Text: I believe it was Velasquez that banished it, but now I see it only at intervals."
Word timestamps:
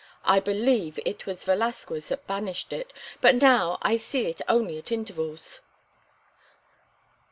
I 0.25 0.39
believe 0.39 0.99
it 1.05 1.27
was 1.27 1.43
Velasquez 1.43 2.09
that 2.09 2.25
banished 2.25 2.73
it, 2.73 2.91
but 3.21 3.35
now 3.35 3.77
I 3.83 3.97
see 3.97 4.25
it 4.25 4.41
only 4.49 4.79
at 4.79 4.91
intervals." 4.91 5.59